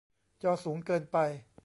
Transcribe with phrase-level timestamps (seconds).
[0.43, 1.17] จอสูงเกินไป